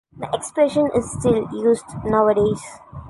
The 0.17 0.27
expression 0.33 0.89
is 0.95 1.11
still 1.11 1.47
used 1.53 1.85
nowadays. 2.05 2.59